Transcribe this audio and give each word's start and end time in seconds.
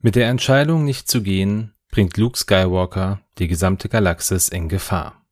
Mit 0.00 0.14
der 0.14 0.28
Entscheidung, 0.28 0.84
nicht 0.84 1.10
zu 1.10 1.24
gehen, 1.24 1.74
bringt 1.90 2.16
Luke 2.18 2.38
Skywalker 2.38 3.20
die 3.38 3.48
gesamte 3.48 3.88
Galaxis 3.88 4.48
in 4.48 4.68
Gefahr. 4.68 5.26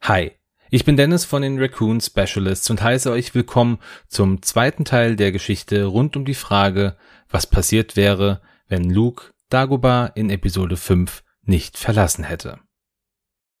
Hi, 0.00 0.32
ich 0.68 0.84
bin 0.84 0.96
Dennis 0.96 1.24
von 1.24 1.42
den 1.42 1.60
Raccoon 1.60 2.00
Specialists 2.00 2.68
und 2.70 2.82
heiße 2.82 3.12
euch 3.12 3.32
willkommen 3.32 3.78
zum 4.08 4.42
zweiten 4.42 4.84
Teil 4.84 5.14
der 5.14 5.30
Geschichte 5.30 5.84
rund 5.84 6.16
um 6.16 6.24
die 6.24 6.34
Frage, 6.34 6.96
was 7.28 7.46
passiert 7.46 7.94
wäre, 7.94 8.42
wenn 8.66 8.90
Luke 8.90 9.32
Dagobah 9.48 10.06
in 10.06 10.28
Episode 10.28 10.76
5 10.76 11.22
nicht 11.42 11.78
verlassen 11.78 12.24
hätte. 12.24 12.58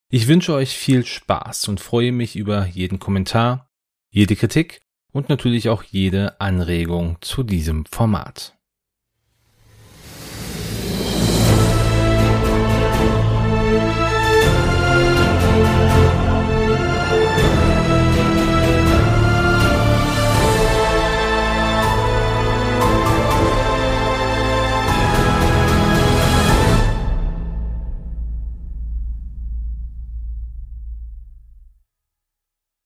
Ich 0.08 0.26
wünsche 0.26 0.52
euch 0.52 0.76
viel 0.76 1.06
Spaß 1.06 1.68
und 1.68 1.78
freue 1.78 2.10
mich 2.10 2.34
über 2.34 2.66
jeden 2.66 2.98
Kommentar, 2.98 3.70
jede 4.10 4.34
Kritik 4.34 4.82
und 5.12 5.28
natürlich 5.28 5.68
auch 5.68 5.84
jede 5.84 6.40
Anregung 6.40 7.18
zu 7.20 7.44
diesem 7.44 7.84
Format. 7.86 8.53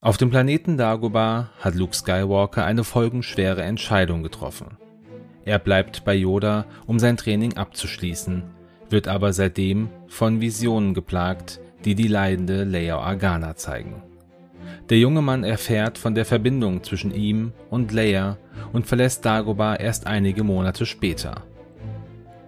Auf 0.09 0.17
dem 0.17 0.31
Planeten 0.31 0.79
Dagobah 0.79 1.51
hat 1.61 1.75
Luke 1.75 1.95
Skywalker 1.95 2.65
eine 2.65 2.83
folgenschwere 2.83 3.63
Entscheidung 3.63 4.23
getroffen. 4.23 4.79
Er 5.45 5.59
bleibt 5.59 6.07
bei 6.07 6.15
Yoda, 6.15 6.65
um 6.87 6.99
sein 6.99 7.19
Training 7.19 7.59
abzuschließen, 7.59 8.43
wird 8.89 9.07
aber 9.07 9.35
seitdem 9.35 9.91
von 10.07 10.41
Visionen 10.41 10.95
geplagt, 10.95 11.61
die 11.85 11.95
die 11.95 12.09
leidende 12.09 12.65
Leia 12.65 12.97
Organa 12.97 13.57
zeigen. 13.57 14.03
Der 14.89 14.97
junge 14.99 15.21
Mann 15.21 15.45
erfährt 15.45 15.99
von 15.99 16.15
der 16.15 16.25
Verbindung 16.25 16.83
zwischen 16.83 17.11
ihm 17.15 17.53
und 17.69 17.93
Leia 17.93 18.39
und 18.73 18.87
verlässt 18.87 19.27
Dagobah 19.27 19.77
erst 19.77 20.07
einige 20.07 20.43
Monate 20.43 20.87
später. 20.87 21.43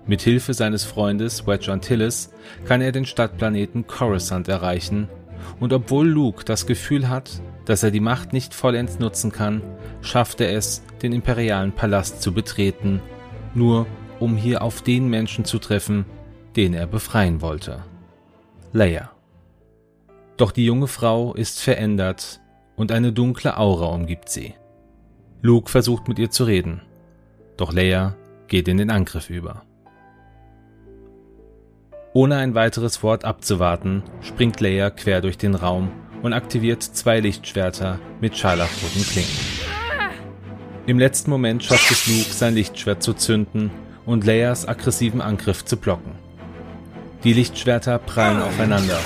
Mit 0.06 0.22
Hilfe 0.22 0.54
seines 0.54 0.84
Freundes 0.84 1.46
Wedge 1.46 1.70
Antilles 1.70 2.32
kann 2.64 2.80
er 2.80 2.92
den 2.92 3.04
Stadtplaneten 3.04 3.86
Coruscant 3.86 4.48
erreichen 4.48 5.10
und 5.58 5.72
obwohl 5.72 6.08
Luke 6.08 6.44
das 6.44 6.66
Gefühl 6.66 7.08
hat, 7.08 7.42
dass 7.64 7.82
er 7.82 7.90
die 7.90 8.00
Macht 8.00 8.32
nicht 8.32 8.54
vollends 8.54 8.98
nutzen 8.98 9.32
kann, 9.32 9.62
schafft 10.00 10.40
er 10.40 10.52
es, 10.52 10.82
den 11.02 11.12
imperialen 11.12 11.72
Palast 11.72 12.22
zu 12.22 12.32
betreten, 12.32 13.00
nur 13.54 13.86
um 14.18 14.36
hier 14.36 14.62
auf 14.62 14.82
den 14.82 15.08
Menschen 15.08 15.44
zu 15.44 15.58
treffen, 15.58 16.04
den 16.56 16.74
er 16.74 16.86
befreien 16.86 17.40
wollte. 17.40 17.84
Leia. 18.72 19.10
Doch 20.36 20.52
die 20.52 20.64
junge 20.64 20.86
Frau 20.86 21.34
ist 21.34 21.60
verändert 21.60 22.40
und 22.76 22.92
eine 22.92 23.12
dunkle 23.12 23.56
Aura 23.56 23.86
umgibt 23.86 24.28
sie. 24.28 24.54
Luke 25.42 25.70
versucht 25.70 26.08
mit 26.08 26.18
ihr 26.18 26.30
zu 26.30 26.44
reden, 26.44 26.82
doch 27.56 27.72
Leia 27.72 28.16
geht 28.48 28.68
in 28.68 28.76
den 28.76 28.90
Angriff 28.90 29.30
über. 29.30 29.62
Ohne 32.12 32.36
ein 32.36 32.54
weiteres 32.54 33.02
Wort 33.02 33.24
abzuwarten, 33.24 34.02
springt 34.20 34.60
Leia 34.60 34.90
quer 34.90 35.20
durch 35.20 35.38
den 35.38 35.54
Raum 35.54 35.90
und 36.22 36.32
aktiviert 36.32 36.82
zwei 36.82 37.20
Lichtschwerter 37.20 37.98
mit 38.20 38.36
scharlachroten 38.36 39.02
Klingen. 39.02 39.60
Im 40.86 40.98
letzten 40.98 41.30
Moment 41.30 41.62
schafft 41.62 41.90
es 41.90 42.06
Luke, 42.06 42.32
sein 42.32 42.54
Lichtschwert 42.54 43.02
zu 43.02 43.12
zünden 43.12 43.70
und 44.06 44.24
Leias 44.24 44.66
aggressiven 44.66 45.20
Angriff 45.20 45.64
zu 45.64 45.76
blocken. 45.76 46.12
Die 47.22 47.32
Lichtschwerter 47.32 47.98
prallen 47.98 48.42
aufeinander 48.42 48.98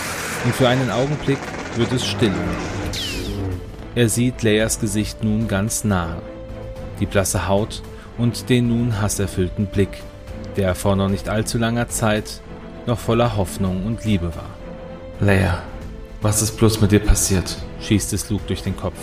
und 0.45 0.55
für 0.55 0.69
einen 0.69 0.91
Augenblick 0.91 1.39
wird 1.77 1.93
es 1.93 2.07
still. 2.07 2.33
Er 3.95 4.09
sieht 4.09 4.43
Leias 4.43 4.81
Gesicht 4.81 5.23
nun 5.23 5.49
ganz 5.49 5.85
nahe. 5.85 6.23
Die 7.01 7.07
blasse 7.07 7.49
Haut 7.49 7.83
und 8.19 8.49
den 8.49 8.69
nun 8.69 9.01
hasserfüllten 9.01 9.67
Blick, 9.67 10.03
der 10.57 10.75
vor 10.75 10.97
noch 10.97 11.09
nicht 11.09 11.29
allzu 11.29 11.59
langer 11.59 11.89
Zeit 11.89 12.41
noch 12.87 12.99
voller 12.99 13.37
Hoffnung 13.37 13.85
und 13.85 14.05
Liebe 14.05 14.35
war. 14.35 14.51
Leia, 15.21 15.63
was 16.25 16.41
ist 16.41 16.57
bloß 16.57 16.81
mit 16.81 16.91
dir 16.91 17.01
passiert? 17.01 17.55
schießt 17.83 18.15
es 18.15 18.31
Luke 18.31 18.45
durch 18.47 18.63
den 18.63 18.75
Kopf. 18.75 18.97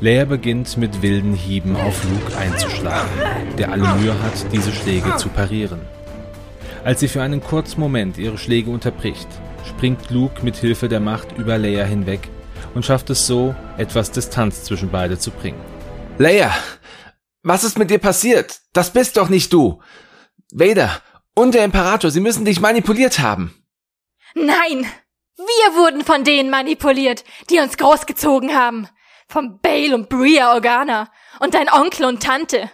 Leia 0.00 0.24
beginnt 0.24 0.78
mit 0.78 1.02
wilden 1.02 1.34
Hieben 1.34 1.76
auf 1.76 2.02
Luke 2.04 2.34
einzuschlagen, 2.38 3.10
der 3.58 3.70
alle 3.70 3.94
Mühe 3.96 4.14
hat, 4.22 4.50
diese 4.52 4.72
Schläge 4.72 5.16
zu 5.16 5.28
parieren. 5.28 5.80
Als 6.82 7.00
sie 7.00 7.08
für 7.08 7.20
einen 7.20 7.42
kurzen 7.42 7.78
Moment 7.78 8.16
ihre 8.16 8.38
Schläge 8.38 8.70
unterbricht, 8.70 9.28
springt 9.68 10.10
Luke 10.10 10.42
mit 10.42 10.56
Hilfe 10.56 10.88
der 10.88 11.00
Macht 11.00 11.36
über 11.36 11.58
Leia 11.58 11.84
hinweg 11.84 12.30
und 12.74 12.86
schafft 12.86 13.10
es 13.10 13.26
so, 13.26 13.54
etwas 13.76 14.10
Distanz 14.10 14.64
zwischen 14.64 14.90
beide 14.90 15.18
zu 15.18 15.30
bringen. 15.30 15.60
Leia, 16.16 16.56
was 17.42 17.64
ist 17.64 17.78
mit 17.78 17.90
dir 17.90 17.98
passiert? 17.98 18.60
Das 18.72 18.94
bist 18.94 19.18
doch 19.18 19.28
nicht 19.28 19.52
du. 19.52 19.82
Vader 20.52 21.02
und 21.34 21.54
der 21.54 21.66
Imperator, 21.66 22.10
sie 22.10 22.20
müssen 22.20 22.46
dich 22.46 22.60
manipuliert 22.60 23.18
haben. 23.18 23.54
Nein, 24.34 24.86
wir 25.38 25.76
wurden 25.76 26.04
von 26.04 26.24
denen 26.24 26.50
manipuliert, 26.50 27.24
die 27.48 27.60
uns 27.60 27.76
großgezogen 27.76 28.54
haben. 28.54 28.88
Vom 29.28 29.60
Bale 29.60 29.94
und 29.94 30.08
Bria 30.08 30.52
Organa 30.54 31.10
und 31.40 31.54
dein 31.54 31.70
Onkel 31.70 32.06
und 32.06 32.22
Tante. 32.22 32.70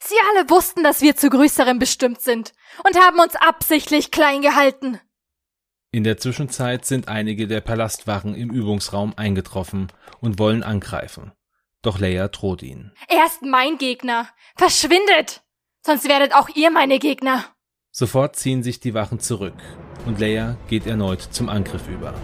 Sie 0.00 0.16
alle 0.30 0.50
wussten, 0.50 0.82
dass 0.82 1.00
wir 1.00 1.16
zu 1.16 1.30
Größerem 1.30 1.78
bestimmt 1.78 2.20
sind 2.20 2.52
und 2.84 2.98
haben 3.00 3.20
uns 3.20 3.36
absichtlich 3.36 4.10
klein 4.10 4.42
gehalten. 4.42 5.00
In 5.92 6.04
der 6.04 6.16
Zwischenzeit 6.16 6.84
sind 6.86 7.08
einige 7.08 7.46
der 7.46 7.60
Palastwachen 7.60 8.34
im 8.34 8.50
Übungsraum 8.50 9.12
eingetroffen 9.16 9.92
und 10.20 10.38
wollen 10.38 10.62
angreifen. 10.62 11.32
Doch 11.82 11.98
Leia 11.98 12.28
droht 12.28 12.62
ihnen. 12.62 12.94
Er 13.08 13.26
ist 13.26 13.42
mein 13.42 13.78
Gegner. 13.78 14.28
Verschwindet! 14.56 15.42
Sonst 15.84 16.08
werdet 16.08 16.34
auch 16.34 16.48
ihr 16.48 16.70
meine 16.70 16.98
Gegner. 16.98 17.44
Sofort 17.94 18.36
ziehen 18.36 18.62
sich 18.62 18.80
die 18.80 18.94
Wachen 18.94 19.20
zurück 19.20 19.52
und 20.06 20.18
Leia 20.18 20.56
geht 20.66 20.86
erneut 20.86 21.20
zum 21.20 21.50
Angriff 21.50 21.82
über. 21.88 22.14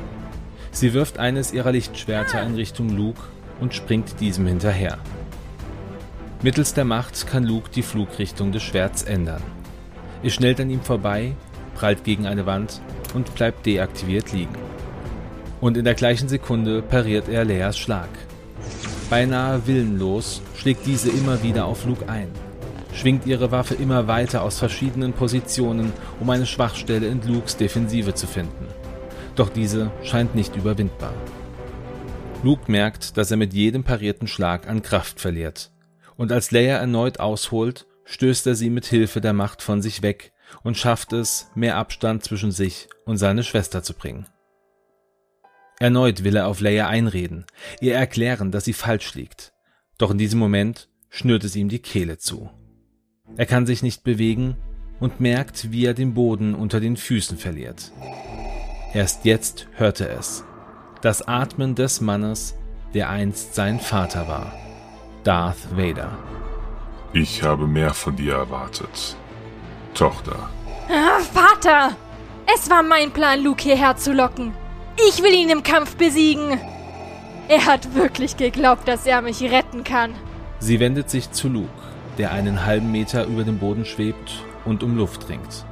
Sie 0.71 0.95
wirft 0.95 1.19
eines 1.19 1.53
ihrer 1.53 1.73
Lichtschwerter 1.73 2.43
in 2.43 2.55
Richtung 2.55 2.89
Luke 2.89 3.21
und 3.61 3.75
springt 3.75 4.19
diesem 4.19 4.47
hinterher. 4.47 4.97
Mittels 6.43 6.73
der 6.73 6.87
Macht 6.87 7.27
kann 7.27 7.45
Luke 7.45 7.69
die 7.69 7.83
Flugrichtung 7.83 8.51
des 8.51 8.62
Schwerts 8.62 9.03
ändern. 9.03 9.43
Es 10.23 10.33
schnellt 10.33 10.59
an 10.59 10.71
ihm 10.71 10.81
vorbei, 10.81 11.34
prallt 11.75 12.03
gegen 12.03 12.27
eine 12.27 12.47
Wand 12.47 12.81
und 13.12 13.35
bleibt 13.35 13.67
deaktiviert 13.67 14.33
liegen. 14.33 14.56
Und 15.61 15.77
in 15.77 15.85
der 15.85 15.95
gleichen 15.95 16.31
Sekunde 16.31 16.81
pariert 16.81 17.29
er 17.29 17.45
Leias 17.45 17.77
Schlag. 17.77 18.09
Beinahe 19.11 19.67
willenlos 19.67 20.41
schlägt 20.56 20.87
diese 20.87 21.11
immer 21.11 21.43
wieder 21.43 21.67
auf 21.67 21.85
Luke 21.85 22.09
ein 22.09 22.31
schwingt 22.93 23.26
ihre 23.26 23.50
Waffe 23.50 23.75
immer 23.75 24.06
weiter 24.06 24.43
aus 24.43 24.59
verschiedenen 24.59 25.12
Positionen, 25.12 25.93
um 26.21 26.31
eine 26.31 26.47
Schwachstelle 26.47 27.06
in 27.06 27.22
Lukes 27.26 27.56
Defensive 27.56 28.15
zu 28.15 28.26
finden. 28.26 28.66
Doch 29.37 29.49
diese 29.49 29.91
scheint 30.03 30.34
nicht 30.34 30.56
überwindbar. 30.56 31.15
Luke 32.43 32.71
merkt, 32.71 33.16
dass 33.16 33.31
er 33.31 33.37
mit 33.37 33.53
jedem 33.53 33.84
parierten 33.84 34.28
Schlag 34.28 34.69
an 34.69 34.82
Kraft 34.82 35.21
verliert. 35.21 35.71
Und 36.16 36.32
als 36.32 36.50
Leia 36.50 36.76
erneut 36.76 37.21
ausholt, 37.21 37.87
stößt 38.04 38.47
er 38.47 38.54
sie 38.54 38.71
mit 38.71 38.87
Hilfe 38.87 39.20
der 39.20 39.32
Macht 39.32 39.62
von 39.62 39.82
sich 39.82 40.03
weg 40.03 40.32
und 40.62 40.76
schafft 40.76 41.12
es, 41.12 41.50
mehr 41.55 41.76
Abstand 41.76 42.25
zwischen 42.25 42.53
sich 42.53 42.88
und 43.05 43.16
seine 43.16 43.44
Schwester 43.44 43.82
zu 43.82 43.94
bringen. 43.94 44.26
Erneut 45.78 46.25
will 46.25 46.34
er 46.34 46.49
auf 46.49 46.60
Leia 46.60 46.88
einreden, 46.88 47.44
ihr 47.81 47.94
erklären, 47.94 48.50
dass 48.50 48.65
sie 48.65 48.72
falsch 48.72 49.15
liegt. 49.15 49.53
Doch 49.97 50.10
in 50.10 50.19
diesem 50.19 50.38
Moment 50.38 50.88
schnürt 51.10 51.44
es 51.44 51.55
ihm 51.55 51.69
die 51.69 51.78
Kehle 51.81 52.19
zu. 52.19 52.50
Er 53.37 53.47
kann 53.47 53.66
sich 53.66 53.83
nicht 53.83 54.03
bewegen 54.03 54.56
und 55.00 55.20
merkt, 55.20 55.70
wie 55.70 55.85
er 55.85 55.94
den 55.94 56.14
Boden 56.14 56.55
unter 56.55 56.81
den 56.81 56.97
Füßen 56.97 57.38
verliert. 57.38 57.93
Erst 58.94 59.25
jetzt 59.25 59.69
hört 59.75 60.00
er 60.00 60.19
es. 60.19 60.44
Das 61.02 61.26
Atmen 61.26 61.75
des 61.75 62.00
Mannes, 62.00 62.55
der 62.94 63.11
einst 63.11 63.55
sein 63.55 63.79
Vater 63.79 64.26
war. 64.26 64.52
Darth 65.25 65.76
Vader. 65.76 66.17
Ich 67.12 67.43
habe 67.43 67.67
mehr 67.67 67.94
von 67.94 68.17
dir 68.17 68.35
erwartet. 68.35 69.17
Tochter. 69.94 70.49
Ah, 70.88 71.20
Vater! 71.20 71.97
Es 72.55 72.70
war 72.70 72.82
mein 72.82 73.11
Plan, 73.11 73.43
Luke 73.43 73.62
hierher 73.62 73.97
zu 73.97 74.12
locken. 74.12 74.52
Ich 75.08 75.23
will 75.23 75.35
ihn 75.35 75.50
im 75.50 75.62
Kampf 75.62 75.97
besiegen. 75.97 76.58
Er 77.49 77.67
hat 77.67 77.94
wirklich 77.94 78.37
geglaubt, 78.37 78.88
dass 78.88 79.06
er 79.06 79.23
mich 79.23 79.43
retten 79.43 79.85
kann. 79.85 80.14
Sie 80.58 80.81
wendet 80.81 81.08
sich 81.11 81.31
zu 81.31 81.49
Luke 81.49 81.69
der 82.19 82.32
einen 82.32 82.67
halben 82.67 82.93
Meter 82.93 83.25
über 83.25 83.44
dem 83.44 83.59
Boden 83.59 83.85
schwebt 83.85 84.43
und 84.65 84.82
um 84.82 84.97
Luft 84.97 85.29
ringt. 85.29 85.65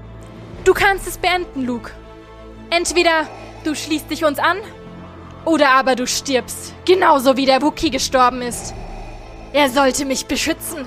Du 0.64 0.72
kannst 0.72 1.06
es 1.06 1.18
beenden, 1.18 1.66
Luke. 1.66 1.90
Entweder 2.70 3.28
du 3.64 3.74
schließt 3.74 4.10
dich 4.10 4.24
uns 4.24 4.38
an, 4.38 4.56
oder 5.44 5.70
aber 5.70 5.94
du 5.94 6.06
stirbst, 6.06 6.74
genauso 6.84 7.36
wie 7.36 7.46
der 7.46 7.62
Wookie 7.62 7.90
gestorben 7.90 8.42
ist. 8.42 8.74
Er 9.52 9.70
sollte 9.70 10.04
mich 10.04 10.26
beschützen. 10.26 10.86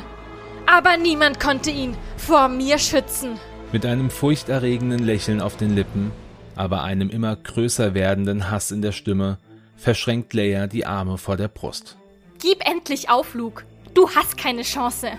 Aber 0.66 0.98
niemand 0.98 1.40
konnte 1.40 1.72
ihn 1.72 1.98
vor 2.18 2.48
mir 2.50 2.78
schützen. 2.78 3.40
Mit 3.72 3.86
einem 3.86 4.10
furchterregenden 4.10 5.00
Lächeln 5.00 5.42
auf 5.42 5.58
den 5.58 5.76
Lippen, 5.76 6.12
aber 6.56 6.84
einem 6.84 7.10
immer 7.10 7.36
größer 7.36 7.94
werdenden 7.94 8.52
Hass 8.52 8.70
in 8.72 8.82
der 8.82 8.92
Stimme, 8.92 9.38
verschränkt 9.78 10.34
Leia 10.34 10.68
die 10.68 10.86
Arme 10.86 11.18
vor 11.18 11.38
der 11.38 11.48
Brust. 11.48 11.98
Gib 12.40 12.68
endlich 12.70 13.10
auf, 13.10 13.34
Luke. 13.34 13.64
Du 13.94 14.10
hast 14.10 14.38
keine 14.38 14.64
Chance. 14.64 15.12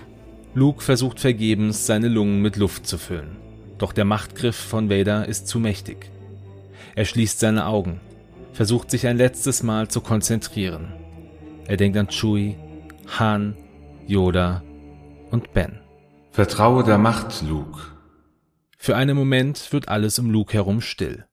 Luke 0.53 0.83
versucht 0.83 1.19
vergebens, 1.19 1.85
seine 1.85 2.09
Lungen 2.09 2.41
mit 2.41 2.57
Luft 2.57 2.85
zu 2.85 2.97
füllen. 2.97 3.37
Doch 3.77 3.93
der 3.93 4.05
Machtgriff 4.05 4.55
von 4.55 4.89
Vader 4.89 5.27
ist 5.27 5.47
zu 5.47 5.59
mächtig. 5.59 6.11
Er 6.95 7.05
schließt 7.05 7.39
seine 7.39 7.65
Augen, 7.65 8.01
versucht 8.51 8.91
sich 8.91 9.07
ein 9.07 9.17
letztes 9.17 9.63
Mal 9.63 9.87
zu 9.87 10.01
konzentrieren. 10.01 10.93
Er 11.67 11.77
denkt 11.77 11.97
an 11.97 12.09
Chewie, 12.09 12.57
Han, 13.17 13.55
Yoda 14.07 14.61
und 15.29 15.53
Ben. 15.53 15.79
Vertraue 16.31 16.83
der 16.83 16.97
Macht, 16.97 17.41
Luke. 17.41 17.79
Für 18.77 18.95
einen 18.95 19.15
Moment 19.15 19.71
wird 19.71 19.87
alles 19.87 20.19
um 20.19 20.29
Luke 20.29 20.53
herum 20.53 20.81
still. 20.81 21.25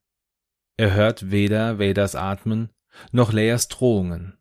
Er 0.77 0.95
hört 0.95 1.33
weder 1.33 1.81
Vaders 1.81 2.15
Atmen 2.15 2.71
noch 3.11 3.33
Leias 3.33 3.69
Drohungen. 3.69 4.39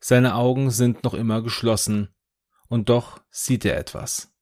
Seine 0.00 0.34
Augen 0.34 0.70
sind 0.70 1.04
noch 1.04 1.14
immer 1.14 1.42
geschlossen, 1.42 2.08
und 2.72 2.88
doch 2.88 3.20
sieht 3.30 3.66
er 3.66 3.76
etwas. 3.76 4.32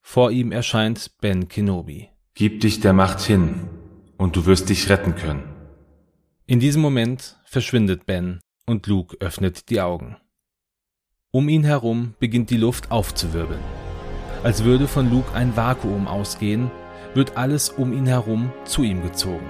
Vor 0.00 0.32
ihm 0.32 0.50
erscheint 0.50 1.12
Ben 1.20 1.46
Kenobi. 1.46 2.08
Gib 2.34 2.60
dich 2.60 2.80
der 2.80 2.92
Macht 2.92 3.20
hin, 3.20 3.68
und 4.18 4.34
du 4.34 4.46
wirst 4.46 4.68
dich 4.68 4.88
retten 4.88 5.14
können. 5.14 5.44
In 6.44 6.58
diesem 6.58 6.82
Moment 6.82 7.38
verschwindet 7.44 8.04
Ben 8.04 8.40
und 8.66 8.88
Luke 8.88 9.16
öffnet 9.20 9.70
die 9.70 9.80
Augen. 9.80 10.16
Um 11.30 11.48
ihn 11.48 11.62
herum 11.62 12.14
beginnt 12.18 12.50
die 12.50 12.56
Luft 12.56 12.90
aufzuwirbeln. 12.90 13.62
Als 14.42 14.64
würde 14.64 14.88
von 14.88 15.08
Luke 15.08 15.32
ein 15.32 15.56
Vakuum 15.56 16.08
ausgehen, 16.08 16.68
wird 17.14 17.36
alles 17.36 17.68
um 17.68 17.92
ihn 17.92 18.06
herum 18.06 18.52
zu 18.64 18.82
ihm 18.82 19.04
gezogen. 19.04 19.48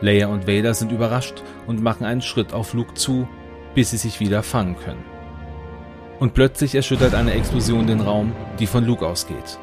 Leia 0.00 0.28
und 0.28 0.46
Vader 0.46 0.74
sind 0.74 0.92
überrascht 0.92 1.42
und 1.66 1.82
machen 1.82 2.06
einen 2.06 2.22
Schritt 2.22 2.52
auf 2.52 2.72
Luke 2.72 2.94
zu, 2.94 3.26
bis 3.74 3.90
sie 3.90 3.96
sich 3.96 4.20
wieder 4.20 4.44
fangen 4.44 4.76
können. 4.76 5.15
Und 6.18 6.32
plötzlich 6.32 6.74
erschüttert 6.74 7.14
eine 7.14 7.32
Explosion 7.32 7.86
den 7.86 8.00
Raum, 8.00 8.32
die 8.58 8.66
von 8.66 8.84
Luke 8.84 9.06
ausgeht. 9.06 9.58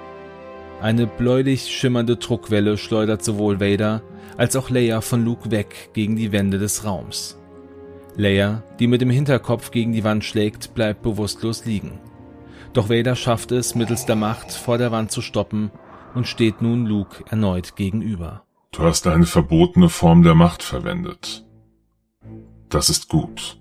Eine 0.81 1.07
bläulich 1.07 1.71
schimmernde 1.71 2.17
Druckwelle 2.17 2.77
schleudert 2.77 3.23
sowohl 3.23 3.59
Vader 3.59 4.03
als 4.37 4.55
auch 4.55 4.69
Leia 4.69 5.01
von 5.01 5.23
Luke 5.23 5.49
weg 5.49 5.89
gegen 5.93 6.15
die 6.15 6.31
Wände 6.31 6.59
des 6.59 6.85
Raums. 6.85 7.39
Leia, 8.15 8.63
die 8.79 8.87
mit 8.87 9.01
dem 9.01 9.09
Hinterkopf 9.09 9.71
gegen 9.71 9.93
die 9.93 10.03
Wand 10.03 10.23
schlägt, 10.23 10.75
bleibt 10.75 11.01
bewusstlos 11.01 11.65
liegen. 11.65 11.99
Doch 12.73 12.89
Vader 12.89 13.15
schafft 13.15 13.51
es, 13.51 13.75
mittels 13.75 14.05
der 14.05 14.15
Macht 14.15 14.51
vor 14.51 14.77
der 14.77 14.91
Wand 14.91 15.11
zu 15.11 15.21
stoppen 15.21 15.71
und 16.13 16.27
steht 16.27 16.61
nun 16.61 16.85
Luke 16.85 17.23
erneut 17.29 17.75
gegenüber. 17.75 18.43
Du 18.71 18.83
hast 18.83 19.07
eine 19.07 19.25
verbotene 19.25 19.89
Form 19.89 20.23
der 20.23 20.35
Macht 20.35 20.63
verwendet. 20.63 21.45
Das 22.69 22.89
ist 22.89 23.07
gut. 23.07 23.59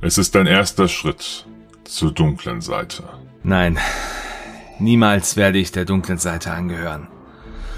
Es 0.00 0.18
ist 0.18 0.34
dein 0.34 0.46
erster 0.46 0.88
Schritt 0.88 1.46
zur 1.84 2.12
dunklen 2.12 2.60
Seite. 2.60 3.04
Nein, 3.42 3.78
niemals 4.78 5.36
werde 5.36 5.58
ich 5.58 5.72
der 5.72 5.84
dunklen 5.84 6.18
Seite 6.18 6.52
angehören, 6.52 7.08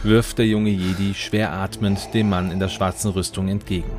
wirft 0.02 0.38
der 0.38 0.46
junge 0.46 0.70
Jedi 0.70 1.14
schwer 1.14 1.52
atmend 1.52 2.12
dem 2.14 2.28
Mann 2.28 2.50
in 2.50 2.60
der 2.60 2.68
schwarzen 2.68 3.10
Rüstung 3.10 3.48
entgegen. 3.48 3.90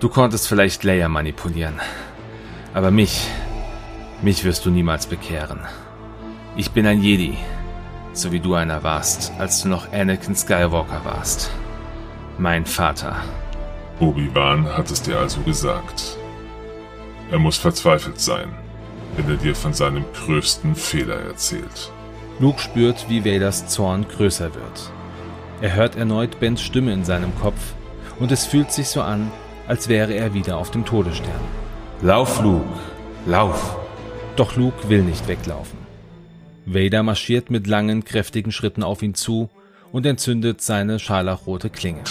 Du 0.00 0.08
konntest 0.08 0.48
vielleicht 0.48 0.84
Leia 0.84 1.08
manipulieren, 1.08 1.80
aber 2.72 2.90
mich, 2.90 3.28
mich 4.22 4.44
wirst 4.44 4.66
du 4.66 4.70
niemals 4.70 5.06
bekehren. 5.06 5.60
Ich 6.56 6.70
bin 6.70 6.86
ein 6.86 7.00
Jedi, 7.00 7.36
so 8.12 8.32
wie 8.32 8.40
du 8.40 8.54
einer 8.54 8.82
warst, 8.82 9.32
als 9.38 9.62
du 9.62 9.68
noch 9.68 9.92
Anakin 9.92 10.36
Skywalker 10.36 11.04
warst. 11.04 11.50
Mein 12.38 12.66
Vater. 12.66 13.16
Obi-Wan 14.00 14.66
hat 14.66 14.90
es 14.90 15.02
dir 15.02 15.18
also 15.18 15.40
gesagt. 15.42 16.16
Er 17.30 17.38
muss 17.38 17.56
verzweifelt 17.56 18.20
sein, 18.20 18.52
wenn 19.16 19.28
er 19.28 19.36
dir 19.36 19.54
von 19.54 19.72
seinem 19.72 20.04
größten 20.14 20.74
Fehler 20.74 21.16
erzählt. 21.16 21.92
Luke 22.40 22.60
spürt, 22.60 23.06
wie 23.08 23.24
Vaders 23.24 23.66
Zorn 23.66 24.06
größer 24.08 24.54
wird. 24.54 24.92
Er 25.60 25.74
hört 25.74 25.96
erneut 25.96 26.40
Bens 26.40 26.60
Stimme 26.60 26.92
in 26.92 27.04
seinem 27.04 27.34
Kopf 27.38 27.74
und 28.18 28.32
es 28.32 28.44
fühlt 28.44 28.72
sich 28.72 28.88
so 28.88 29.02
an, 29.02 29.30
als 29.68 29.88
wäre 29.88 30.12
er 30.14 30.34
wieder 30.34 30.56
auf 30.56 30.70
dem 30.70 30.84
Todesstern. 30.84 31.40
Lauf, 32.02 32.42
Luke, 32.42 32.78
lauf! 33.26 33.76
Doch 34.36 34.56
Luke 34.56 34.88
will 34.88 35.02
nicht 35.02 35.28
weglaufen. 35.28 35.78
Vader 36.66 37.02
marschiert 37.02 37.50
mit 37.50 37.66
langen, 37.66 38.04
kräftigen 38.04 38.50
Schritten 38.50 38.82
auf 38.82 39.02
ihn 39.02 39.14
zu 39.14 39.48
und 39.92 40.06
entzündet 40.06 40.60
seine 40.60 40.98
scharlachrote 40.98 41.70
Klinge. 41.70 42.02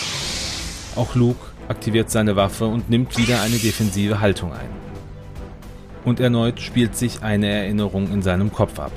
Auch 0.95 1.15
Luke 1.15 1.39
aktiviert 1.67 2.09
seine 2.09 2.35
Waffe 2.35 2.65
und 2.65 2.89
nimmt 2.89 3.17
wieder 3.17 3.41
eine 3.41 3.57
defensive 3.57 4.21
Haltung 4.21 4.53
ein. 4.53 4.92
Und 6.05 6.19
erneut 6.19 6.59
spielt 6.59 6.95
sich 6.95 7.23
eine 7.23 7.47
Erinnerung 7.47 8.11
in 8.11 8.21
seinem 8.21 8.51
Kopf 8.51 8.79
ab. 8.79 8.91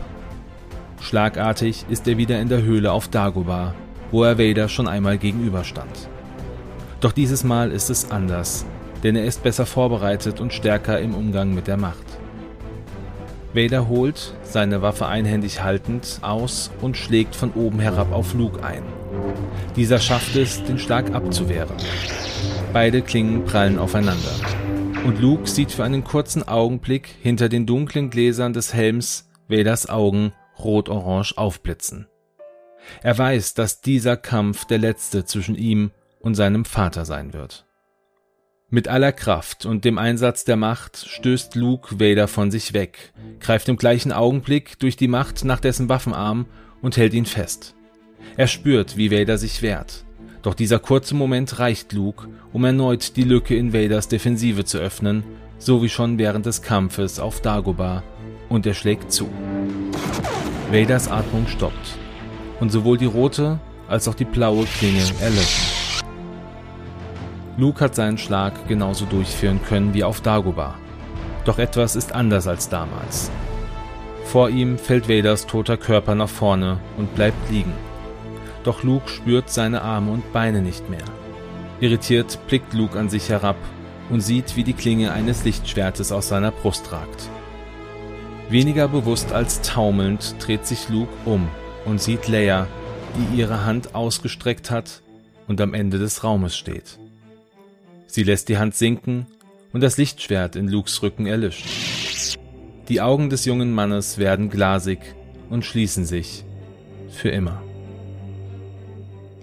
Schlagartig 1.01 1.87
ist 1.89 2.09
er 2.09 2.17
wieder 2.17 2.41
in 2.41 2.49
der 2.49 2.63
Höhle 2.63 2.91
auf 2.93 3.09
Dagobah, 3.09 3.75
wo 4.11 4.25
er 4.25 4.39
Vader 4.39 4.69
schon 4.69 4.89
einmal 4.89 5.19
gegenüberstand. 5.19 6.09
Doch 7.01 7.13
dieses 7.13 7.45
Mal 7.45 7.71
ist 7.71 7.91
es 7.91 8.11
anders, 8.11 8.67
denn 9.03 9.15
er 9.15 9.25
ist 9.25 9.43
besser 9.43 9.67
vorbereitet 9.67 10.41
und 10.41 10.53
stärker 10.53 10.99
im 10.99 11.15
Umgang 11.15 11.55
mit 11.55 11.67
der 11.67 11.77
Macht. 11.77 12.05
Vader 13.53 13.89
holt, 13.89 14.35
seine 14.43 14.83
Waffe 14.83 15.07
einhändig 15.07 15.63
haltend, 15.63 16.19
aus 16.23 16.71
und 16.81 16.97
schlägt 16.97 17.35
von 17.35 17.53
oben 17.53 17.79
herab 17.79 18.13
auf 18.13 18.35
Luke 18.35 18.63
ein. 18.63 18.83
Dieser 19.77 19.99
schafft 19.99 20.37
es, 20.37 20.63
den 20.65 20.79
Schlag 20.79 21.15
abzuwehren. 21.15 21.77
Beide 22.73 23.01
Klingen 23.01 23.45
prallen 23.45 23.79
aufeinander. 23.79 24.35
Und 25.07 25.21
Luke 25.21 25.49
sieht 25.49 25.71
für 25.71 25.85
einen 25.85 26.03
kurzen 26.03 26.49
Augenblick 26.49 27.07
hinter 27.23 27.49
den 27.49 27.65
dunklen 27.65 28.11
Gläsern 28.11 28.53
des 28.53 28.75
Helms 28.75 29.29
Vaders 29.47 29.89
Augen 29.89 30.33
rot-orange 30.59 31.39
aufblitzen. 31.39 32.09
Er 33.05 33.17
weiß, 33.17 33.55
dass 33.55 33.81
dieser 33.81 34.17
Kampf 34.17 34.65
der 34.65 34.79
letzte 34.79 35.25
zwischen 35.25 35.55
ihm 35.55 35.93
und 36.19 36.35
seinem 36.35 36.65
Vater 36.65 37.05
sein 37.05 37.33
wird. 37.33 37.67
Mit 38.69 38.89
aller 38.89 39.13
Kraft 39.13 39.65
und 39.65 39.85
dem 39.85 39.97
Einsatz 39.97 40.45
der 40.45 40.57
Macht 40.57 40.97
stößt 40.97 41.55
Luke 41.55 42.01
Vader 42.01 42.27
von 42.27 42.51
sich 42.51 42.73
weg, 42.73 43.13
greift 43.39 43.69
im 43.69 43.77
gleichen 43.77 44.11
Augenblick 44.11 44.77
durch 44.81 44.97
die 44.97 45.07
Macht 45.07 45.45
nach 45.45 45.61
dessen 45.61 45.89
Waffenarm 45.89 46.47
und 46.83 46.97
hält 46.97 47.15
ihn 47.15 47.27
fest. 47.27 47.77
Er 48.37 48.49
spürt, 48.49 48.97
wie 48.97 49.13
Vader 49.13 49.39
sich 49.39 49.63
wehrt. 49.63 50.06
Doch 50.47 50.55
dieser 50.55 50.79
kurze 50.79 51.17
Moment 51.17 51.59
reicht 51.59 51.93
Luke, 51.93 52.29
um 52.53 52.65
erneut 52.65 53.17
die 53.17 53.25
Lücke 53.25 53.57
in 53.57 53.73
Vaders 53.73 54.07
Defensive 54.07 54.65
zu 54.65 54.79
öffnen, 54.79 55.25
so 55.59 55.83
wie 55.83 55.89
schon 55.89 56.19
während 56.19 56.47
des 56.47 56.63
Kampfes 56.63 57.19
auf 57.19 57.41
Dagobah, 57.41 58.05
und 58.49 58.65
er 58.65 58.75
schlägt 58.75 59.11
zu. 59.11 59.29
Vaders 60.71 61.11
Atmung 61.11 61.49
stoppt, 61.49 61.99
und 62.61 62.71
sowohl 62.71 62.97
die 62.97 63.07
rote 63.07 63.59
als 63.89 64.07
auch 64.07 64.15
die 64.15 64.25
blaue 64.25 64.67
Klinge 64.67 65.03
erlöschen. 65.21 65.65
Luke 67.57 67.81
hat 67.81 67.97
seinen 67.97 68.17
Schlag 68.17 68.69
genauso 68.69 69.05
durchführen 69.05 69.59
können 69.69 69.95
wie 69.95 70.05
auf 70.05 70.21
Dagobah. 70.21 70.77
Doch 71.45 71.59
etwas 71.59 71.97
ist 71.97 72.13
anders 72.13 72.47
als 72.47 72.69
damals. 72.69 73.33
Vor 74.27 74.49
ihm 74.49 74.79
fällt 74.79 75.09
Vaders 75.09 75.49
toter 75.49 75.77
Körper 75.77 76.15
nach 76.15 76.29
vorne 76.29 76.79
und 76.99 77.17
bleibt 77.17 77.51
liegen. 77.51 77.73
Doch 78.67 78.83
Luke 78.83 79.09
spürt 79.09 79.49
seine 79.49 79.83
Arme 79.83 80.11
und 80.11 80.33
Beine 80.33 80.61
nicht 80.61 80.91
mehr. 80.91 81.05
Irritiert 81.79 82.41
blickt 82.49 82.75
Luke 82.75 82.99
an 82.99 83.09
sich 83.09 83.29
herab 83.29 83.57
und 84.11 84.21
sieht, 84.21 84.57
wie 84.57 84.65
die 84.65 84.73
Klinge 84.73 85.13
eines 85.13 85.45
Lichtschwertes 85.45 86.11
aus 86.11 86.29
seiner 86.29 86.51
Brust 86.51 86.91
ragt. 86.91 87.31
Weniger 88.51 88.89
bewusst 88.89 89.33
als 89.33 89.63
taumelnd 89.63 90.35
dreht 90.41 90.67
sich 90.67 90.89
Luke 90.89 91.13
um 91.25 91.49
und 91.85 92.03
sieht 92.03 92.27
Leia, 92.27 92.67
die 93.17 93.39
ihre 93.39 93.65
Hand 93.65 93.95
ausgestreckt 93.95 94.73
hat 94.73 95.03
und 95.47 95.61
am 95.61 95.73
Ende 95.73 95.99
des 95.99 96.25
Raumes 96.25 96.57
steht. 96.57 96.99
Sie 98.09 98.25
lässt 98.25 98.49
die 98.49 98.59
Hand 98.59 98.75
sinken 98.75 99.27
und 99.73 99.81
das 99.81 99.97
Lichtschwert 99.97 100.57
in 100.57 100.67
Lukes 100.67 101.03
Rücken 101.03 101.27
erlischt. 101.27 102.37
Die 102.89 103.01
Augen 103.01 103.31
des 103.31 103.45
jungen 103.45 103.73
Mannes 103.73 104.19
werden 104.19 104.51
glasig 104.51 104.99
und 105.51 105.65
schließen 105.65 106.05
sich 106.05 106.45
für 107.09 107.29
immer. 107.29 107.63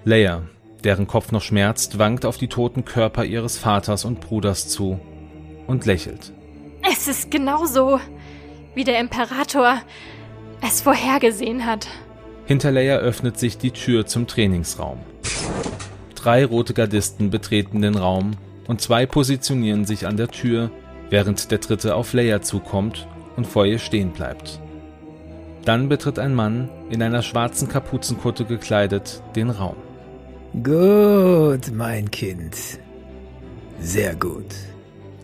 Leia, 0.05 0.41
deren 0.83 1.07
Kopf 1.07 1.31
noch 1.31 1.41
schmerzt, 1.41 1.97
wankt 1.97 2.25
auf 2.25 2.37
die 2.37 2.49
toten 2.49 2.83
Körper 2.83 3.23
ihres 3.23 3.57
Vaters 3.57 4.03
und 4.03 4.19
Bruders 4.19 4.67
zu 4.67 4.99
und 5.65 5.85
lächelt. 5.85 6.33
Es 6.91 7.07
ist 7.07 7.31
genauso, 7.31 8.01
wie 8.75 8.83
der 8.83 8.99
Imperator 8.99 9.77
es 10.61 10.81
vorhergesehen 10.81 11.65
hat. 11.65 11.87
Hinter 12.45 12.71
Leia 12.71 12.97
öffnet 12.97 13.39
sich 13.39 13.57
die 13.57 13.71
Tür 13.71 14.05
zum 14.05 14.27
Trainingsraum. 14.27 14.99
Drei 16.15 16.43
rote 16.43 16.73
Gardisten 16.73 17.29
betreten 17.29 17.81
den 17.81 17.95
Raum 17.95 18.31
und 18.67 18.81
zwei 18.81 19.05
positionieren 19.05 19.85
sich 19.85 20.05
an 20.05 20.17
der 20.17 20.27
Tür, 20.27 20.69
während 21.09 21.51
der 21.51 21.59
dritte 21.59 21.95
auf 21.95 22.11
Leia 22.11 22.41
zukommt 22.41 23.07
und 23.37 23.47
vor 23.47 23.65
ihr 23.65 23.79
stehen 23.79 24.11
bleibt. 24.11 24.59
Dann 25.63 25.87
betritt 25.87 26.19
ein 26.19 26.35
Mann, 26.35 26.69
in 26.89 27.01
einer 27.01 27.21
schwarzen 27.21 27.69
Kapuzenkutte 27.69 28.43
gekleidet, 28.43 29.23
den 29.35 29.49
Raum. 29.49 29.77
Gut, 30.61 31.71
mein 31.73 32.11
Kind. 32.11 32.55
Sehr 33.79 34.15
gut. 34.15 34.45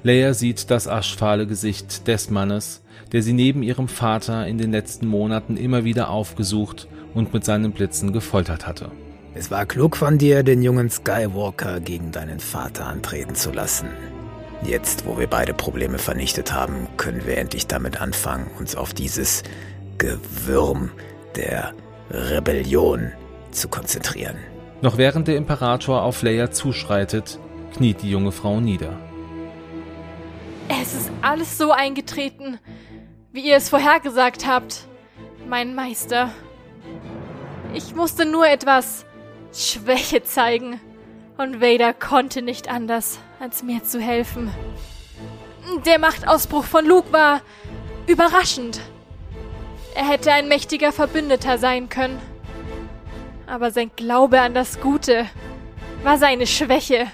Leia 0.01 0.33
sieht 0.33 0.71
das 0.71 0.87
aschfahle 0.87 1.45
Gesicht 1.45 2.07
des 2.07 2.31
Mannes, 2.31 2.81
der 3.11 3.21
sie 3.21 3.33
neben 3.33 3.61
ihrem 3.61 3.87
Vater 3.87 4.47
in 4.47 4.57
den 4.57 4.71
letzten 4.71 5.05
Monaten 5.05 5.55
immer 5.55 5.83
wieder 5.83 6.09
aufgesucht 6.09 6.87
und 7.13 7.31
mit 7.31 7.45
seinen 7.45 7.73
Blitzen 7.73 8.11
gefoltert 8.11 8.65
hatte. 8.65 8.91
Es 9.35 9.51
war 9.51 9.67
klug 9.67 9.97
von 9.97 10.17
dir, 10.17 10.41
den 10.41 10.63
jungen 10.63 10.89
Skywalker 10.89 11.79
gegen 11.79 12.11
deinen 12.11 12.39
Vater 12.39 12.87
antreten 12.87 13.35
zu 13.35 13.51
lassen. 13.51 13.89
Jetzt, 14.63 15.05
wo 15.05 15.19
wir 15.19 15.27
beide 15.27 15.53
Probleme 15.53 15.99
vernichtet 15.99 16.51
haben, 16.53 16.87
können 16.97 17.27
wir 17.27 17.37
endlich 17.37 17.67
damit 17.67 18.01
anfangen, 18.01 18.47
uns 18.57 18.75
auf 18.75 18.95
dieses 18.95 19.43
Gewürm 19.99 20.89
der 21.35 21.73
Rebellion 22.09 23.11
zu 23.51 23.67
konzentrieren. 23.67 24.37
Noch 24.81 24.97
während 24.97 25.27
der 25.27 25.35
Imperator 25.35 26.03
auf 26.03 26.21
Leia 26.21 26.51
zuschreitet, 26.51 27.37
kniet 27.75 28.01
die 28.01 28.09
junge 28.09 28.31
Frau 28.31 28.61
nieder. 28.61 28.97
Es 30.69 30.93
ist 30.93 31.11
alles 31.21 31.57
so 31.57 31.71
eingetreten, 31.71 32.59
wie 33.33 33.47
ihr 33.47 33.57
es 33.57 33.69
vorhergesagt 33.69 34.47
habt, 34.47 34.85
mein 35.47 35.75
Meister. 35.75 36.31
Ich 37.73 37.93
musste 37.93 38.25
nur 38.25 38.47
etwas 38.47 39.05
Schwäche 39.53 40.23
zeigen, 40.23 40.79
und 41.37 41.61
Vader 41.61 41.93
konnte 41.93 42.41
nicht 42.41 42.69
anders, 42.69 43.19
als 43.39 43.63
mir 43.63 43.83
zu 43.83 43.99
helfen. 43.99 44.49
Der 45.85 45.99
Machtausbruch 45.99 46.65
von 46.65 46.85
Luke 46.85 47.11
war 47.11 47.41
überraschend. 48.07 48.79
Er 49.95 50.07
hätte 50.07 50.31
ein 50.31 50.47
mächtiger 50.47 50.91
Verbündeter 50.91 51.57
sein 51.57 51.89
können. 51.89 52.19
Aber 53.49 53.71
sein 53.71 53.89
Glaube 53.95 54.41
an 54.41 54.53
das 54.53 54.79
Gute 54.79 55.25
war 56.03 56.19
seine 56.19 56.45
Schwäche. 56.45 57.07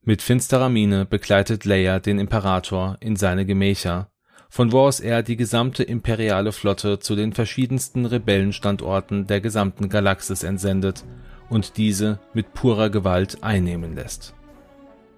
Mit 0.00 0.22
finsterer 0.22 0.70
Miene 0.70 1.04
begleitet 1.04 1.66
Leia 1.66 1.98
den 1.98 2.18
Imperator 2.18 2.96
in 3.00 3.16
seine 3.16 3.44
Gemächer, 3.44 4.08
von 4.48 4.72
wo 4.72 4.80
aus 4.80 5.00
er 5.00 5.22
die 5.22 5.36
gesamte 5.36 5.82
imperiale 5.82 6.52
Flotte 6.52 7.00
zu 7.00 7.14
den 7.16 7.34
verschiedensten 7.34 8.06
Rebellenstandorten 8.06 9.26
der 9.26 9.42
gesamten 9.42 9.90
Galaxis 9.90 10.42
entsendet 10.42 11.04
und 11.50 11.76
diese 11.76 12.18
mit 12.32 12.54
purer 12.54 12.88
Gewalt 12.88 13.42
einnehmen 13.42 13.94
lässt. 13.94 14.34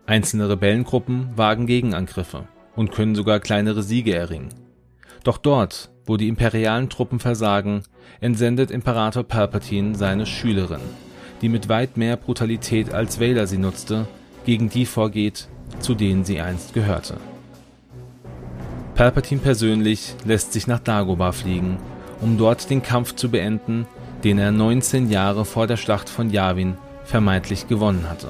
Einzelne 0.06 0.48
Rebellengruppen 0.48 1.36
wagen 1.36 1.66
Gegenangriffe 1.66 2.48
und 2.74 2.90
können 2.90 3.14
sogar 3.14 3.38
kleinere 3.38 3.84
Siege 3.84 4.16
erringen. 4.16 4.48
Doch 5.22 5.38
dort, 5.38 5.90
wo 6.08 6.16
die 6.16 6.28
imperialen 6.28 6.88
Truppen 6.88 7.20
versagen, 7.20 7.82
entsendet 8.20 8.70
Imperator 8.70 9.22
Palpatine 9.22 9.94
seine 9.94 10.24
Schülerin, 10.24 10.80
die 11.42 11.50
mit 11.50 11.68
weit 11.68 11.96
mehr 11.96 12.16
Brutalität 12.16 12.92
als 12.92 13.20
Vader 13.20 13.46
sie 13.46 13.58
nutzte, 13.58 14.08
gegen 14.46 14.70
die 14.70 14.86
vorgeht, 14.86 15.48
zu 15.80 15.94
denen 15.94 16.24
sie 16.24 16.40
einst 16.40 16.72
gehörte. 16.72 17.18
Palpatine 18.94 19.40
persönlich 19.40 20.14
lässt 20.24 20.54
sich 20.54 20.66
nach 20.66 20.80
Dagobah 20.80 21.32
fliegen, 21.32 21.76
um 22.20 22.38
dort 22.38 22.70
den 22.70 22.82
Kampf 22.82 23.14
zu 23.14 23.30
beenden, 23.30 23.86
den 24.24 24.38
er 24.38 24.50
19 24.50 25.10
Jahre 25.10 25.44
vor 25.44 25.66
der 25.66 25.76
Schlacht 25.76 26.08
von 26.08 26.30
Yavin 26.30 26.76
vermeintlich 27.04 27.68
gewonnen 27.68 28.08
hatte. 28.08 28.28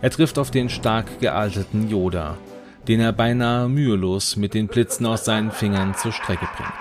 Er 0.00 0.10
trifft 0.10 0.38
auf 0.38 0.50
den 0.50 0.68
stark 0.68 1.20
gealterten 1.20 1.88
Yoda, 1.88 2.38
den 2.88 3.00
er 3.00 3.12
beinahe 3.12 3.68
mühelos 3.68 4.36
mit 4.36 4.54
den 4.54 4.68
Blitzen 4.68 5.06
aus 5.06 5.24
seinen 5.24 5.50
Fingern 5.50 5.94
zur 5.94 6.12
Strecke 6.12 6.48
bringt. 6.56 6.72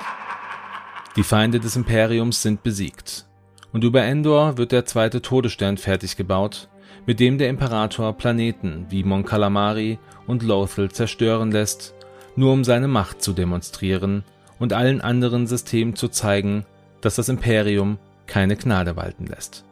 Die 1.15 1.23
Feinde 1.23 1.59
des 1.59 1.75
Imperiums 1.75 2.41
sind 2.41 2.63
besiegt, 2.63 3.25
und 3.73 3.83
über 3.83 4.03
Endor 4.03 4.57
wird 4.57 4.71
der 4.71 4.85
zweite 4.85 5.21
Todesstern 5.21 5.77
fertig 5.77 6.17
gebaut, 6.17 6.69
mit 7.05 7.19
dem 7.19 7.37
der 7.37 7.49
Imperator 7.49 8.13
Planeten 8.13 8.85
wie 8.89 9.03
Mon 9.03 9.25
Calamari 9.25 9.99
und 10.27 10.43
Lothal 10.43 10.91
zerstören 10.91 11.51
lässt, 11.51 11.93
nur 12.35 12.53
um 12.53 12.63
seine 12.63 12.87
Macht 12.87 13.21
zu 13.21 13.33
demonstrieren 13.33 14.23
und 14.59 14.73
allen 14.73 15.01
anderen 15.01 15.47
Systemen 15.47 15.95
zu 15.95 16.07
zeigen, 16.07 16.65
dass 17.01 17.15
das 17.15 17.29
Imperium 17.29 17.97
keine 18.27 18.55
Gnade 18.55 18.95
walten 18.95 19.25
lässt. 19.25 19.65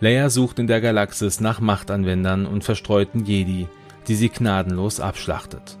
Leia 0.00 0.30
sucht 0.30 0.58
in 0.58 0.66
der 0.66 0.80
Galaxis 0.80 1.40
nach 1.40 1.60
Machtanwendern 1.60 2.46
und 2.46 2.64
verstreuten 2.64 3.24
Jedi, 3.24 3.66
die 4.08 4.14
sie 4.14 4.30
gnadenlos 4.30 5.00
abschlachtet. 5.00 5.78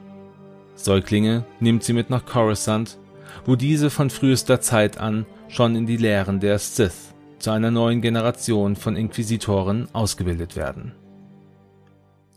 Säuglinge 0.74 1.44
nimmt 1.60 1.82
sie 1.82 1.92
mit 1.92 2.10
nach 2.10 2.24
Coruscant, 2.24 2.98
wo 3.44 3.56
diese 3.56 3.90
von 3.90 4.10
frühester 4.10 4.60
Zeit 4.60 4.98
an 4.98 5.26
schon 5.48 5.74
in 5.74 5.86
die 5.86 5.96
Lehren 5.96 6.40
der 6.40 6.58
Sith 6.58 7.14
zu 7.38 7.50
einer 7.50 7.70
neuen 7.70 8.02
Generation 8.02 8.76
von 8.76 8.96
Inquisitoren 8.96 9.88
ausgebildet 9.94 10.56
werden. 10.56 10.94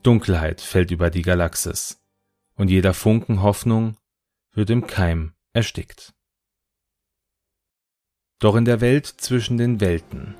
Dunkelheit 0.03 0.61
fällt 0.61 0.91
über 0.91 1.09
die 1.09 1.21
Galaxis 1.21 1.99
und 2.55 2.69
jeder 2.69 2.93
Funken 2.93 3.41
Hoffnung 3.41 3.97
wird 4.53 4.69
im 4.69 4.87
Keim 4.87 5.33
erstickt. 5.53 6.13
Doch 8.39 8.55
in 8.55 8.65
der 8.65 8.81
Welt 8.81 9.05
zwischen 9.05 9.57
den 9.57 9.79
Welten, 9.81 10.35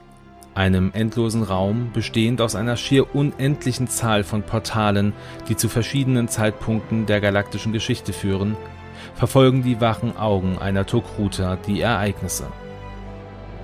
einem 0.53 0.91
endlosen 0.93 1.43
Raum 1.43 1.91
bestehend 1.93 2.41
aus 2.41 2.55
einer 2.55 2.75
schier 2.75 3.15
unendlichen 3.15 3.87
Zahl 3.87 4.23
von 4.23 4.43
Portalen, 4.43 5.13
die 5.47 5.55
zu 5.55 5.69
verschiedenen 5.69 6.27
Zeitpunkten 6.27 7.05
der 7.05 7.21
galaktischen 7.21 7.71
Geschichte 7.71 8.13
führen, 8.13 8.57
verfolgen 9.15 9.63
die 9.63 9.79
wachen 9.81 10.17
Augen 10.17 10.57
einer 10.57 10.85
Tokruta 10.85 11.55
die 11.55 11.81
Ereignisse. 11.81 12.47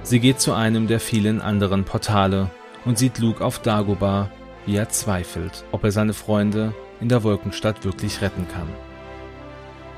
Sie 0.03 0.19
geht 0.19 0.39
zu 0.39 0.53
einem 0.53 0.87
der 0.87 0.99
vielen 0.99 1.41
anderen 1.41 1.83
Portale 1.83 2.49
und 2.85 2.97
sieht 2.97 3.19
Luke 3.19 3.43
auf 3.43 3.59
Dagobah, 3.59 4.29
wie 4.65 4.77
er 4.77 4.89
zweifelt, 4.89 5.65
ob 5.71 5.83
er 5.83 5.91
seine 5.91 6.13
Freunde 6.13 6.73
in 7.01 7.09
der 7.09 7.23
Wolkenstadt 7.23 7.83
wirklich 7.83 8.21
retten 8.21 8.47
kann. 8.47 8.67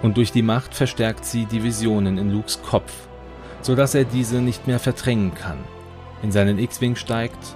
Und 0.01 0.17
durch 0.17 0.31
die 0.31 0.41
Macht 0.41 0.73
verstärkt 0.73 1.25
sie 1.25 1.45
die 1.45 1.63
Visionen 1.63 2.17
in 2.17 2.31
Lukes 2.31 2.61
Kopf, 2.63 2.91
so 3.61 3.75
dass 3.75 3.95
er 3.95 4.05
diese 4.05 4.41
nicht 4.41 4.65
mehr 4.65 4.79
verdrängen 4.79 5.33
kann, 5.35 5.57
in 6.23 6.31
seinen 6.31 6.59
X-Wing 6.59 6.95
steigt 6.95 7.55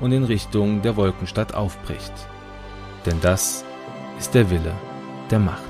und 0.00 0.12
in 0.12 0.24
Richtung 0.24 0.82
der 0.82 0.96
Wolkenstadt 0.96 1.54
aufbricht. 1.54 2.12
Denn 3.06 3.20
das 3.20 3.64
ist 4.18 4.34
der 4.34 4.50
Wille 4.50 4.74
der 5.30 5.38
Macht. 5.38 5.62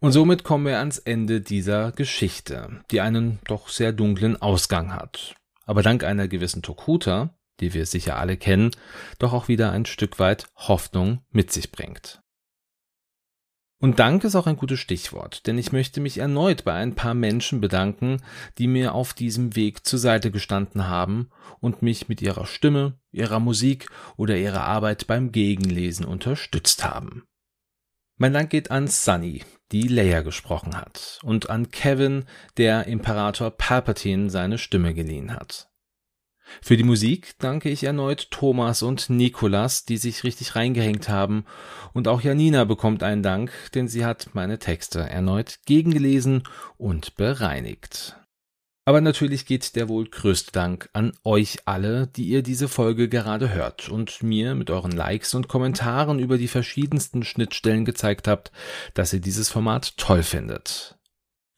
Und 0.00 0.12
somit 0.12 0.44
kommen 0.44 0.66
wir 0.66 0.78
ans 0.78 0.98
Ende 0.98 1.40
dieser 1.40 1.90
Geschichte, 1.92 2.82
die 2.90 3.00
einen 3.00 3.38
doch 3.46 3.68
sehr 3.68 3.92
dunklen 3.92 4.40
Ausgang 4.40 4.94
hat. 4.94 5.34
Aber 5.64 5.82
dank 5.82 6.04
einer 6.04 6.28
gewissen 6.28 6.60
Tokuta, 6.60 7.34
die 7.60 7.72
wir 7.72 7.86
sicher 7.86 8.18
alle 8.18 8.36
kennen, 8.36 8.70
doch 9.18 9.32
auch 9.32 9.48
wieder 9.48 9.72
ein 9.72 9.86
Stück 9.86 10.18
weit 10.18 10.46
Hoffnung 10.56 11.20
mit 11.30 11.52
sich 11.52 11.72
bringt. 11.72 12.20
Und 13.84 13.98
Dank 13.98 14.24
ist 14.24 14.34
auch 14.34 14.46
ein 14.46 14.56
gutes 14.56 14.80
Stichwort, 14.80 15.46
denn 15.46 15.58
ich 15.58 15.70
möchte 15.70 16.00
mich 16.00 16.16
erneut 16.16 16.64
bei 16.64 16.72
ein 16.72 16.94
paar 16.94 17.12
Menschen 17.12 17.60
bedanken, 17.60 18.22
die 18.56 18.66
mir 18.66 18.94
auf 18.94 19.12
diesem 19.12 19.56
Weg 19.56 19.84
zur 19.84 19.98
Seite 19.98 20.30
gestanden 20.30 20.88
haben 20.88 21.28
und 21.60 21.82
mich 21.82 22.08
mit 22.08 22.22
ihrer 22.22 22.46
Stimme, 22.46 22.98
ihrer 23.12 23.40
Musik 23.40 23.90
oder 24.16 24.38
ihrer 24.38 24.62
Arbeit 24.62 25.06
beim 25.06 25.32
Gegenlesen 25.32 26.06
unterstützt 26.06 26.82
haben. 26.82 27.24
Mein 28.16 28.32
Dank 28.32 28.48
geht 28.48 28.70
an 28.70 28.88
Sunny, 28.88 29.42
die 29.70 29.86
Leia 29.86 30.22
gesprochen 30.22 30.78
hat, 30.78 31.18
und 31.22 31.50
an 31.50 31.70
Kevin, 31.70 32.24
der 32.56 32.86
Imperator 32.86 33.50
Palpatine 33.50 34.30
seine 34.30 34.56
Stimme 34.56 34.94
geliehen 34.94 35.34
hat. 35.34 35.68
Für 36.60 36.76
die 36.76 36.84
Musik 36.84 37.34
danke 37.38 37.70
ich 37.70 37.84
erneut 37.84 38.30
Thomas 38.30 38.82
und 38.82 39.10
Nikolas, 39.10 39.84
die 39.84 39.96
sich 39.96 40.24
richtig 40.24 40.56
reingehängt 40.56 41.08
haben, 41.08 41.44
und 41.92 42.08
auch 42.08 42.20
Janina 42.20 42.64
bekommt 42.64 43.02
einen 43.02 43.22
Dank, 43.22 43.52
denn 43.74 43.88
sie 43.88 44.04
hat 44.04 44.30
meine 44.34 44.58
Texte 44.58 45.00
erneut 45.00 45.60
gegengelesen 45.66 46.42
und 46.76 47.16
bereinigt. 47.16 48.16
Aber 48.86 49.00
natürlich 49.00 49.46
geht 49.46 49.76
der 49.76 49.88
wohl 49.88 50.06
größte 50.06 50.52
Dank 50.52 50.90
an 50.92 51.12
euch 51.24 51.60
alle, 51.64 52.06
die 52.06 52.24
ihr 52.24 52.42
diese 52.42 52.68
Folge 52.68 53.08
gerade 53.08 53.54
hört 53.54 53.88
und 53.88 54.22
mir 54.22 54.54
mit 54.54 54.70
euren 54.70 54.92
Likes 54.92 55.32
und 55.34 55.48
Kommentaren 55.48 56.18
über 56.18 56.36
die 56.36 56.48
verschiedensten 56.48 57.22
Schnittstellen 57.22 57.86
gezeigt 57.86 58.28
habt, 58.28 58.52
dass 58.92 59.14
ihr 59.14 59.20
dieses 59.20 59.48
Format 59.48 59.96
toll 59.96 60.22
findet. 60.22 60.98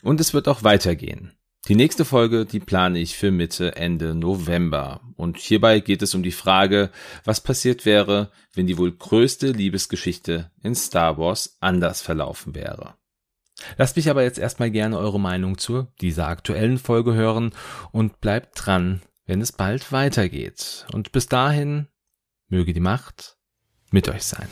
Und 0.03 0.21
es 0.21 0.35
wird 0.35 0.47
auch 0.47 0.63
weitergehen. 0.63 1.33
Die 1.69 1.75
nächste 1.75 2.05
Folge, 2.05 2.47
die 2.47 2.61
plane 2.61 3.01
ich 3.01 3.17
für 3.17 3.33
Mitte, 3.33 3.75
Ende 3.75 4.15
November. 4.15 5.01
Und 5.17 5.39
hierbei 5.39 5.81
geht 5.81 6.01
es 6.01 6.15
um 6.15 6.23
die 6.23 6.31
Frage, 6.31 6.91
was 7.25 7.41
passiert 7.41 7.85
wäre, 7.85 8.31
wenn 8.55 8.69
die 8.69 8.79
wohl 8.79 8.93
größte 8.93 9.51
Liebesgeschichte 9.51 10.53
in 10.63 10.77
Star 10.77 11.19
Wars 11.19 11.57
anders 11.59 12.03
verlaufen 12.03 12.55
wäre. 12.55 12.95
Lasst 13.79 13.97
mich 13.97 14.09
aber 14.09 14.23
jetzt 14.23 14.39
erstmal 14.39 14.71
gerne 14.71 14.97
eure 14.97 15.19
Meinung 15.19 15.59
zu 15.59 15.89
dieser 16.01 16.29
aktuellen 16.29 16.79
Folge 16.79 17.15
hören 17.15 17.53
und 17.91 18.21
bleibt 18.21 18.51
dran, 18.55 19.03
wenn 19.25 19.41
es 19.41 19.51
bald 19.51 19.91
weitergeht. 19.91 20.87
Und 20.93 21.11
bis 21.11 21.27
dahin 21.27 21.89
möge 22.49 22.75
die 22.75 22.81
Macht 22.81 23.39
mit 23.91 24.09
euch 24.09 24.23
sein. 24.23 24.49